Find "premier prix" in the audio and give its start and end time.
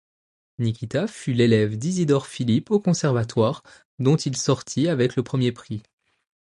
5.21-5.83